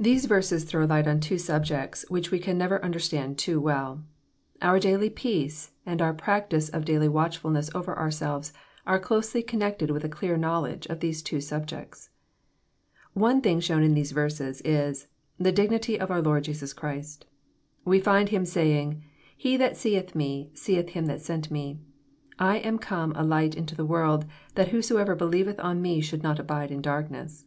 These 0.00 0.24
verses 0.24 0.64
throw 0.64 0.86
light 0.86 1.06
on 1.06 1.20
two 1.20 1.34
sabjects 1.34 2.08
which 2.10 2.30
we 2.30 2.38
can 2.38 2.56
never 2.56 2.82
understand 2.82 3.36
too 3.36 3.60
well. 3.60 4.02
Oar 4.62 4.78
daily 4.78 5.10
peace 5.10 5.72
and 5.84 6.00
onr 6.00 6.16
prac 6.16 6.48
tice 6.48 6.70
of 6.70 6.86
daily 6.86 7.06
watchfulness 7.06 7.68
over 7.74 7.94
ourselves 7.94 8.54
are 8.86 8.98
closely 8.98 9.42
con 9.42 9.60
nected 9.60 9.90
with 9.90 10.02
a 10.02 10.08
clear 10.08 10.38
knowledge 10.38 10.86
of 10.86 11.00
these 11.00 11.20
two 11.22 11.42
subjects. 11.42 12.08
One 13.12 13.42
thing 13.42 13.60
shown 13.60 13.82
in 13.82 13.92
these 13.92 14.12
verses 14.12 14.62
is, 14.62 15.08
tJie 15.38 15.54
dignity 15.54 16.00
of 16.00 16.10
our 16.10 16.22
Lord 16.22 16.44
Jesus 16.44 16.72
Christ. 16.72 17.26
We 17.84 18.00
find 18.00 18.30
Him 18.30 18.46
saying," 18.46 19.04
He 19.44 19.58
that 19.58 19.76
seeth 19.76 20.14
Me, 20.14 20.50
seeth 20.54 20.88
Him 20.88 21.04
that 21.04 21.20
sent 21.20 21.50
Me. 21.50 21.78
I 22.38 22.56
am 22.60 22.78
come 22.78 23.12
a 23.14 23.22
Light 23.22 23.54
into 23.54 23.74
the 23.74 23.84
world, 23.84 24.24
that 24.54 24.68
whosoever 24.68 25.14
believeth 25.14 25.60
on 25.60 25.82
Me 25.82 26.00
should 26.00 26.22
not 26.22 26.38
abide 26.38 26.70
in 26.70 26.80
darkness." 26.80 27.44